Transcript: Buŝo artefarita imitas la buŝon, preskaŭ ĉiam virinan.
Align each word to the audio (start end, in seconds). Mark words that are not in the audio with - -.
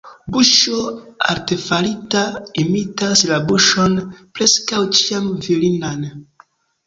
Buŝo 0.35 0.77
artefarita 1.33 2.23
imitas 2.63 3.21
la 3.31 3.39
buŝon, 3.51 3.93
preskaŭ 4.39 4.81
ĉiam 5.01 5.29
virinan. 5.49 6.09